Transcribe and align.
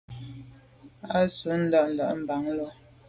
A 1.15 1.19
tù’ 1.35 1.45
mèn 1.49 1.61
nda’nda’ 1.65 2.05
mban 2.21 2.43
lo. 2.57 2.67